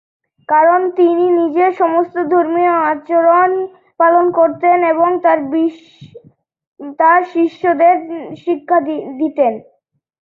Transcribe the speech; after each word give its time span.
কারন 0.49 0.81
তিনি 0.97 1.25
নিজে 1.39 1.65
সমস্ত 1.81 2.15
ধর্মীয় 2.33 2.73
আচরণ 2.91 3.51
পালন 3.99 4.25
করতেন 4.39 4.77
এবং 4.93 5.09
তার 6.99 7.21
শিষ্যদের 7.33 7.95
শিক্ষা 8.37 8.77
দিতেন। 9.19 9.53